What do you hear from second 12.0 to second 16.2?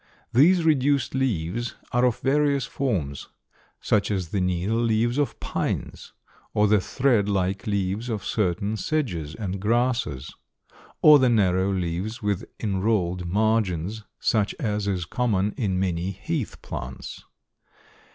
with inrolled margins such as is common in many